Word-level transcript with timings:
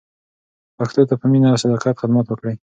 پښتو 0.77 1.01
ته 1.09 1.15
په 1.19 1.25
مینه 1.31 1.47
او 1.51 1.61
صداقت 1.63 1.95
خدمت 2.01 2.25
وکړئ. 2.27 2.55